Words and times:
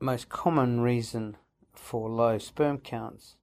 most 0.00 0.28
common 0.28 0.80
reason 0.80 1.36
for 1.74 2.08
low 2.08 2.38
sperm 2.38 2.78
counts 2.78 3.36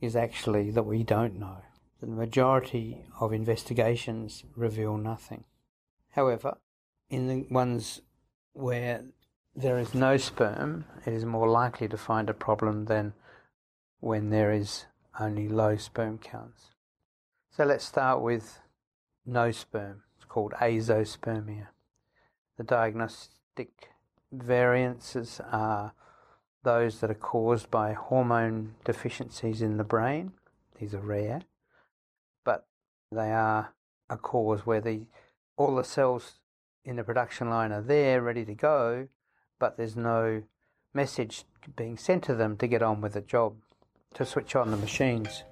is 0.00 0.16
actually 0.16 0.70
that 0.70 0.84
we 0.84 1.02
don't 1.02 1.38
know. 1.38 1.58
The 2.00 2.06
majority 2.06 3.04
of 3.20 3.32
investigations 3.32 4.44
reveal 4.56 4.96
nothing. 4.96 5.44
However, 6.10 6.58
in 7.08 7.28
the 7.28 7.46
ones 7.50 8.00
where 8.52 9.04
there 9.54 9.78
is 9.78 9.94
no 9.94 10.16
sperm, 10.16 10.84
it 11.06 11.12
is 11.12 11.24
more 11.24 11.48
likely 11.48 11.88
to 11.88 11.96
find 11.96 12.28
a 12.28 12.34
problem 12.34 12.86
than 12.86 13.14
when 14.00 14.30
there 14.30 14.50
is 14.50 14.86
only 15.20 15.48
low 15.48 15.76
sperm 15.76 16.18
counts. 16.18 16.70
So 17.50 17.64
let's 17.64 17.84
start 17.84 18.22
with 18.22 18.60
no 19.26 19.52
sperm. 19.52 20.02
It's 20.16 20.24
called 20.24 20.52
azoospermia. 20.60 21.68
The 22.58 22.64
diagnostic 22.64 23.88
variances 24.30 25.40
are 25.50 25.92
those 26.62 27.00
that 27.00 27.10
are 27.10 27.14
caused 27.14 27.70
by 27.70 27.92
hormone 27.92 28.74
deficiencies 28.84 29.62
in 29.62 29.78
the 29.78 29.84
brain. 29.84 30.32
These 30.78 30.94
are 30.94 31.00
rare, 31.00 31.42
but 32.44 32.66
they 33.10 33.32
are 33.32 33.74
a 34.08 34.16
cause 34.16 34.66
where 34.66 34.80
the 34.80 35.06
all 35.56 35.76
the 35.76 35.84
cells 35.84 36.34
in 36.84 36.96
the 36.96 37.04
production 37.04 37.48
line 37.48 37.72
are 37.72 37.82
there, 37.82 38.22
ready 38.22 38.44
to 38.44 38.54
go, 38.54 39.08
but 39.58 39.76
there's 39.76 39.96
no 39.96 40.42
message 40.94 41.44
being 41.76 41.96
sent 41.96 42.24
to 42.24 42.34
them 42.34 42.56
to 42.56 42.66
get 42.66 42.82
on 42.82 43.00
with 43.00 43.12
the 43.12 43.20
job, 43.20 43.56
to 44.14 44.26
switch 44.26 44.56
on 44.56 44.70
the 44.70 44.76
machines. 44.76 45.44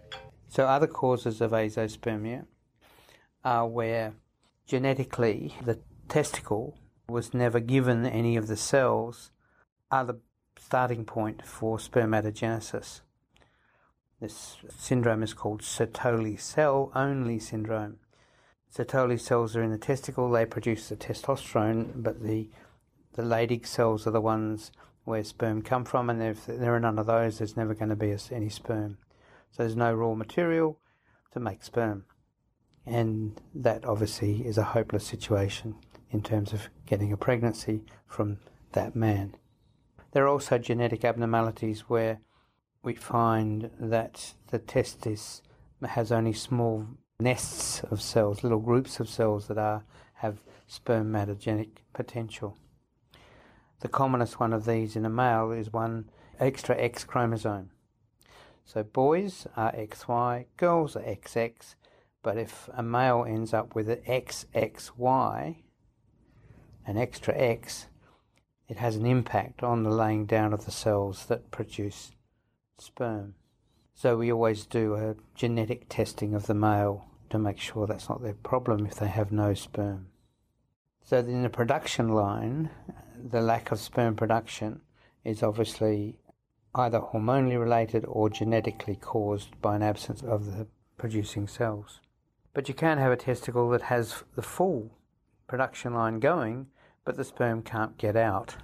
So 0.49 0.67
other 0.67 0.87
causes 0.87 1.41
of 1.41 1.53
azoospermia 1.53 2.47
are 3.45 3.69
where 3.69 4.15
genetically 4.67 5.55
the 5.65 5.79
testicle 6.09 6.77
was 7.11 7.35
never 7.35 7.61
given 7.61 8.07
any 8.07 8.37
of 8.37 8.47
the 8.47 8.57
cells 8.57 9.31
are 9.91 10.05
the 10.05 10.21
starting 10.59 11.05
point 11.05 11.45
for 11.45 11.79
spermatogenesis. 11.79 13.01
This 14.21 14.57
syndrome 14.69 15.23
is 15.23 15.35
called 15.35 15.63
Sertoli 15.63 16.39
cell 16.39 16.93
only 16.95 17.39
syndrome. 17.39 17.99
Sertoli 18.73 19.19
cells 19.19 19.57
are 19.57 19.63
in 19.63 19.73
the 19.73 19.79
testicle, 19.79 20.31
they 20.31 20.47
produce 20.47 20.89
the 20.89 20.97
testosterone, 20.97 21.91
but 21.97 22.23
the, 22.23 22.49
the 23.15 23.23
Leydig 23.23 23.67
cells 23.67 24.07
are 24.07 24.13
the 24.13 24.21
ones 24.21 24.71
where 25.05 25.25
sperm 25.25 25.63
come 25.63 25.85
from, 25.85 26.09
and 26.09 26.23
if 26.23 26.47
there 26.47 26.75
are 26.75 26.81
none 26.81 26.99
of 26.99 27.07
those, 27.07 27.39
there's 27.39 27.57
never 27.57 27.75
going 27.75 27.89
to 27.89 27.97
be 27.97 28.15
any 28.31 28.49
sperm. 28.49 28.99
So 29.51 29.63
there's 29.63 29.75
no 29.75 29.93
raw 29.93 30.15
material 30.15 30.79
to 31.33 31.41
make 31.41 31.65
sperm. 31.65 32.05
And 32.87 33.41
that 33.55 33.85
obviously 33.85 34.47
is 34.47 34.59
a 34.59 34.63
hopeless 34.63 35.07
situation 35.07 35.77
in 36.11 36.23
terms 36.23 36.53
of 36.53 36.69
getting 36.87 37.13
a 37.13 37.17
pregnancy 37.17 37.83
from 38.07 38.39
that 38.73 38.95
man. 38.95 39.35
There 40.13 40.25
are 40.25 40.29
also 40.29 40.59
genetic 40.59 41.05
abnormalities 41.05 41.83
where 41.83 42.21
we 42.83 42.95
find 42.95 43.71
that 43.79 44.35
the 44.49 44.59
testis 44.59 45.43
has 45.83 46.11
only 46.11 46.33
small 46.33 46.87
nests 47.21 47.83
of 47.85 48.03
cells, 48.03 48.43
little 48.43 48.59
groups 48.59 48.99
of 49.01 49.09
cells 49.09 49.47
that 49.49 49.59
are 49.59 49.85
have 50.15 50.43
spermatogenic 50.69 51.71
potential. 51.93 52.57
The 53.81 53.89
commonest 53.89 54.39
one 54.39 54.53
of 54.53 54.67
these 54.67 54.97
in 54.97 55.07
a 55.07 55.11
male 55.11 55.53
is 55.53 55.73
one 55.73 56.11
extra 56.39 56.77
X 56.77 57.05
chromosome. 57.05 57.71
So 58.65 58.83
boys 58.83 59.47
are 59.57 59.73
XY, 59.73 60.47
girls 60.57 60.97
are 60.97 61.03
XX, 61.03 61.75
but 62.23 62.37
if 62.37 62.69
a 62.75 62.83
male 62.83 63.25
ends 63.27 63.55
up 63.55 63.75
with 63.75 63.89
an 63.89 64.03
XXY, 64.07 65.57
an 66.87 66.97
extra 66.97 67.37
X, 67.37 67.87
it 68.69 68.79
has 68.79 68.97
an 68.97 69.07
impact 69.07 69.63
on 69.63 69.83
the 69.83 69.91
laying 69.91 70.27
down 70.27 70.53
of 70.53 70.65
the 70.65 70.71
cells 70.71 71.27
that 71.27 71.51
produce 71.51 72.13
sperm. 72.79 73.35
So 73.95 74.17
we 74.17 74.33
always 74.33 74.65
do 74.65 74.95
a 74.95 75.17
genetic 75.35 75.87
testing 75.89 76.35
of 76.35 76.47
the 76.47 76.55
male 76.55 77.07
to 77.31 77.39
make 77.39 77.59
sure 77.59 77.87
that's 77.87 78.09
not 78.09 78.23
their 78.23 78.35
problem 78.35 78.87
if 78.87 78.95
they 78.95 79.09
have 79.09 79.31
no 79.33 79.55
sperm. 79.55 80.07
So 81.05 81.19
in 81.19 81.43
the 81.43 81.49
production 81.49 82.11
line, 82.11 82.71
the 83.23 83.41
lack 83.41 83.71
of 83.71 83.79
sperm 83.79 84.17
production 84.17 84.81
is 85.25 85.43
obviously 85.43 86.17
either 86.75 87.01
hormonally 87.01 87.59
related 87.59 88.05
or 88.07 88.31
genetically 88.31 88.97
caused 88.97 89.61
by 89.61 89.77
an 89.77 89.83
absence 89.83 90.23
of 90.23 90.47
the 90.47 90.67
producing 90.97 91.49
cells. 91.49 92.01
But 92.55 92.69
you 92.69 92.75
can 92.75 92.99
have 92.99 93.13
a 93.13 93.17
testicle 93.17 93.69
that 93.71 93.83
has 93.83 94.23
the 94.37 94.43
full 94.43 94.91
production 95.51 95.93
line 95.93 96.21
going, 96.21 96.69
but 97.05 97.17
the 97.17 97.25
sperm 97.25 97.61
can't 97.61 97.99
get 97.99 98.15
out. 98.15 98.55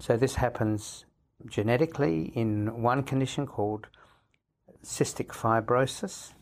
So 0.00 0.18
this 0.18 0.34
happens 0.34 1.06
genetically 1.46 2.30
in 2.34 2.82
one 2.82 3.04
condition 3.04 3.46
called 3.46 3.86
cystic 4.84 5.28
fibrosis. 5.28 6.34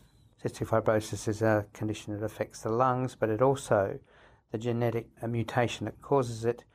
Cystic 0.43 0.67
fibrosis 0.67 1.29
is 1.29 1.41
a 1.41 1.65
condition 1.71 2.13
that 2.13 2.25
affects 2.25 2.63
the 2.63 2.69
lungs, 2.69 3.15
but 3.15 3.29
it 3.29 3.41
also, 3.41 3.99
the 4.51 4.57
genetic 4.57 5.07
mutation 5.25 5.85
that 5.85 6.01
causes 6.01 6.43
it, 6.43 6.65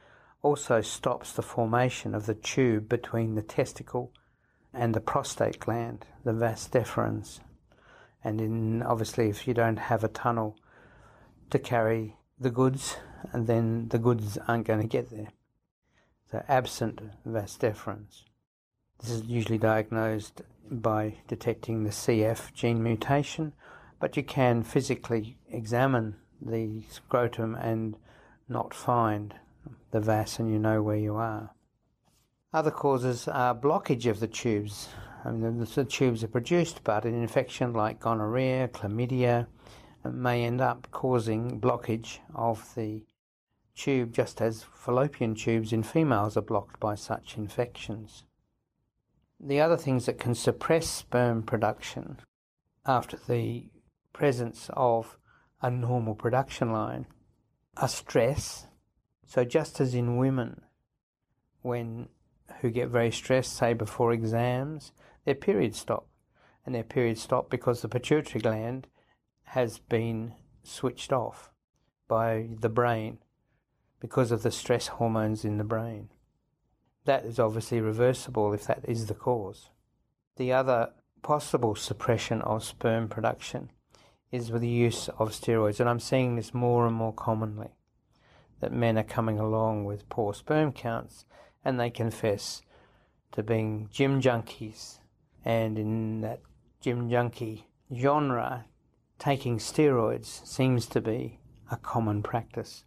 also 0.41 0.81
stops 0.81 1.33
the 1.33 1.43
formation 1.43 2.15
of 2.15 2.25
the 2.25 2.35
tube 2.35 2.89
between 2.89 3.35
the 3.35 3.43
testicle 3.43 4.15
and 4.73 4.95
the 4.95 5.01
prostate 5.01 5.61
gland, 5.61 6.07
the 6.25 6.33
vas 6.33 6.67
deferens. 6.73 7.41
And 8.23 8.41
in 8.41 8.83
obviously, 8.83 9.29
if 9.29 9.47
you 9.47 9.53
don't 9.53 9.79
have 9.79 10.05
a 10.05 10.09
tunnel 10.09 10.57
to 11.51 11.59
carry 11.59 12.17
the 12.39 12.51
goods, 12.51 12.97
and 13.33 13.47
then 13.47 13.89
the 13.89 13.99
goods 13.99 14.39
aren't 14.49 14.67
going 14.67 14.81
to 14.81 14.87
get 14.87 15.11
there. 15.11 15.29
So, 16.31 16.43
absent 16.49 17.01
vas 17.25 17.57
deferens. 17.59 18.25
This 19.01 19.11
is 19.11 19.23
usually 19.25 19.59
diagnosed 19.59 20.43
by 20.71 21.17
detecting 21.29 21.85
the 21.85 21.91
CF 21.91 22.53
gene 22.53 22.83
mutation, 22.83 23.53
but 24.01 24.17
you 24.17 24.23
can 24.23 24.63
physically 24.63 25.39
examine 25.51 26.17
the 26.41 26.83
scrotum 26.91 27.55
and 27.55 27.97
not 28.49 28.75
find 28.75 29.35
the 29.91 30.01
vas, 30.01 30.39
and 30.39 30.51
you 30.51 30.59
know 30.59 30.83
where 30.83 30.97
you 30.97 31.15
are. 31.17 31.51
Other 32.53 32.71
causes 32.71 33.27
are 33.29 33.55
blockage 33.55 34.07
of 34.07 34.21
the 34.21 34.29
tubes. 34.29 34.89
I 35.25 35.31
mean, 35.31 35.59
the, 35.59 35.65
the 35.65 35.85
tubes 35.85 36.23
are 36.23 36.29
produced, 36.29 36.85
but 36.85 37.05
an 37.05 37.15
infection 37.15 37.73
like 37.73 38.01
gonorrhea, 38.01 38.69
chlamydia, 38.69 39.47
may 40.13 40.45
end 40.45 40.61
up 40.61 40.89
causing 40.91 41.61
blockage 41.61 42.19
of 42.35 42.75
the 42.75 43.05
tube, 43.75 44.13
just 44.13 44.41
as 44.41 44.65
fallopian 44.75 45.35
tubes 45.35 45.73
in 45.73 45.83
females 45.83 46.37
are 46.37 46.43
blocked 46.43 46.79
by 46.79 46.95
such 46.95 47.37
infections. 47.37 48.25
The 49.41 49.61
other 49.61 49.77
things 49.77 50.07
that 50.07 50.19
can 50.19 50.35
suppress 50.35 50.89
sperm 50.89 51.43
production 51.43 52.21
after 52.87 53.17
the 53.29 53.71
presence 54.13 54.71
of 54.75 55.17
a 55.63 55.71
normal 55.71 56.15
production 56.15 56.73
line 56.73 57.07
are 57.77 57.89
stress. 57.89 58.67
So, 59.27 59.45
just 59.45 59.81
as 59.81 59.95
in 59.95 60.19
women, 60.19 60.61
when 61.63 62.09
who 62.61 62.71
get 62.71 62.89
very 62.89 63.11
stressed, 63.11 63.57
say 63.57 63.73
before 63.73 64.13
exams, 64.13 64.93
their 65.25 65.35
periods 65.35 65.79
stop. 65.79 66.07
And 66.67 66.75
their 66.75 66.85
periods 66.85 67.23
stop 67.23 67.51
because 67.51 67.83
the 67.83 67.89
pituitary 67.89 68.41
gland 68.41 68.87
has 69.45 69.79
been 69.79 70.35
switched 70.63 71.13
off 71.13 71.51
by 72.09 72.49
the 72.61 72.69
brain 72.69 73.19
because 74.01 74.31
of 74.31 74.43
the 74.43 74.51
stress 74.51 74.89
hormones 74.89 75.45
in 75.45 75.59
the 75.59 75.65
brain. 75.65 76.09
That 77.05 77.25
is 77.25 77.39
obviously 77.39 77.81
reversible 77.81 78.53
if 78.53 78.67
that 78.67 78.81
is 78.85 79.07
the 79.07 79.15
cause. 79.15 79.71
The 80.37 80.53
other 80.53 80.91
possible 81.23 81.75
suppression 81.75 82.43
of 82.43 82.65
sperm 82.65 83.09
production 83.09 83.71
is 84.31 84.51
with 84.51 84.63
the 84.63 84.69
use 84.69 85.09
of 85.19 85.31
steroids, 85.31 85.81
and 85.81 85.89
I'm 85.89 86.01
seeing 86.01 86.37
this 86.37 86.53
more 86.53 86.87
and 86.87 86.95
more 86.95 87.13
commonly 87.13 87.71
that 88.61 88.73
men 88.73 88.99
are 88.99 89.05
coming 89.05 89.39
along 89.39 89.85
with 89.85 90.09
poor 90.09 90.35
sperm 90.35 90.73
counts 90.73 91.25
and 91.65 91.79
they 91.79 91.91
confess 91.91 92.63
to 93.33 93.43
being 93.43 93.89
gym 93.93 94.21
junkies. 94.21 94.99
And 95.45 95.79
in 95.79 96.21
that 96.23 96.41
gym 96.81 97.11
junkie 97.11 97.67
genre, 97.95 98.67
taking 99.19 99.59
steroids 99.59 100.47
seems 100.47 100.87
to 100.87 101.01
be 101.01 101.39
a 101.71 101.77
common 101.77 102.23
practice 102.23 102.85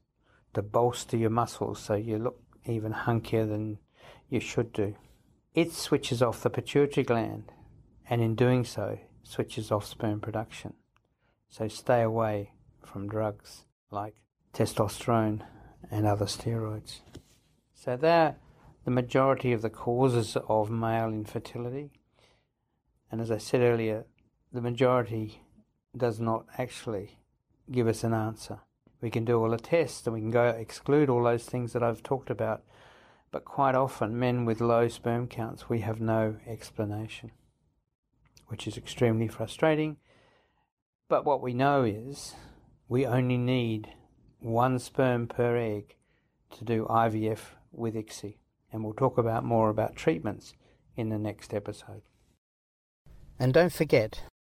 to 0.54 0.62
bolster 0.62 1.18
your 1.18 1.30
muscles 1.30 1.80
so 1.80 1.96
you 1.96 2.18
look 2.18 2.42
even 2.66 2.94
hunkier 2.94 3.48
than 3.48 3.78
you 4.30 4.40
should 4.40 4.74
do. 4.74 4.96
It 5.54 5.74
switches 5.74 6.22
off 6.22 6.44
the 6.44 6.50
pituitary 6.50 7.04
gland, 7.04 7.52
and 8.10 8.22
in 8.22 8.36
doing 8.36 8.64
so, 8.64 9.00
switches 9.24 9.72
off 9.72 9.86
sperm 9.86 10.20
production. 10.20 10.74
So 11.50 11.68
stay 11.68 12.02
away 12.02 12.52
from 12.84 13.08
drugs 13.08 13.64
like 13.90 14.16
testosterone 14.54 15.42
and 15.90 16.06
other 16.06 16.26
steroids. 16.26 17.00
So 17.74 17.96
they're 17.96 18.36
the 18.86 18.92
majority 18.92 19.54
of 19.54 19.62
the 19.62 19.70
causes 19.70 20.38
of 20.48 20.70
male 20.70 21.10
infertility. 21.10 21.92
And 23.12 23.22
as 23.22 23.32
I 23.32 23.38
said 23.38 23.62
earlier, 23.62 24.06
the 24.52 24.62
majority 24.62 25.42
does 25.96 26.20
not 26.20 26.46
actually 26.58 27.18
give 27.72 27.88
us 27.88 28.04
an 28.04 28.14
answer. 28.14 28.60
We 29.02 29.10
can 29.10 29.26
do 29.26 29.40
all 29.40 29.52
the 29.52 29.58
tests 29.58 30.06
and 30.08 30.14
we 30.14 30.22
can 30.22 30.32
go 30.32 30.48
exclude 30.48 31.10
all 31.10 31.24
those 31.24 31.46
things 31.46 31.74
that 31.74 31.84
I've 31.84 32.04
talked 32.04 32.30
about, 32.30 32.64
but 33.32 33.46
quite 33.46 33.76
often, 33.76 34.20
men 34.20 34.46
with 34.46 34.62
low 34.62 34.88
sperm 34.88 35.28
counts, 35.28 35.70
we 35.70 35.80
have 35.80 36.00
no 36.00 36.38
explanation, 36.48 37.32
which 38.48 38.68
is 38.68 38.78
extremely 38.78 39.28
frustrating. 39.28 39.98
But 41.10 41.26
what 41.26 41.42
we 41.42 41.54
know 41.54 41.84
is 41.84 42.36
we 42.88 43.06
only 43.06 43.38
need 43.38 43.94
one 44.40 44.80
sperm 44.80 45.28
per 45.28 45.58
egg 45.58 45.96
to 46.52 46.64
do 46.64 46.86
IVF 46.90 47.40
with 47.72 47.96
ICSI, 47.96 48.38
and 48.72 48.84
we'll 48.84 48.94
talk 48.94 49.18
about 49.18 49.44
more 49.44 49.70
about 49.70 49.96
treatments 49.96 50.54
in 50.96 51.10
the 51.10 51.20
next 51.20 51.54
episode. 51.54 52.02
And 53.40 53.54
don't 53.54 53.74
forget 53.74 54.24